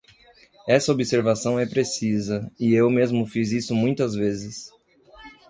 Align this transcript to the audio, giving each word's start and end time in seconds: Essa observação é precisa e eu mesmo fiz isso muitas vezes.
Essa 0.67 0.91
observação 0.91 1.59
é 1.59 1.65
precisa 1.67 2.51
e 2.59 2.73
eu 2.73 2.89
mesmo 2.89 3.23
fiz 3.27 3.51
isso 3.51 3.75
muitas 3.75 4.15
vezes. 4.15 4.71